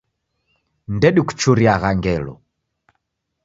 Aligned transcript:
Ndedikuchuriagha 0.95 1.89
ngelo. 1.97 2.33